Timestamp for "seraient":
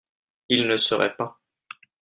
0.77-1.15